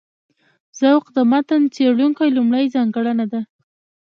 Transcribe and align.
ذوق 0.79 1.05
د 1.15 1.17
متن 1.31 1.61
څېړونکي 1.75 2.27
لومړۍ 2.37 2.65
ځانګړنه 2.75 3.25
ده. 3.31 3.41